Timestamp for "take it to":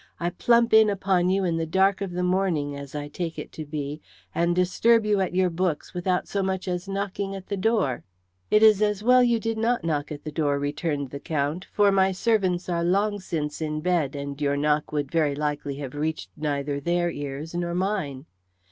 3.07-3.65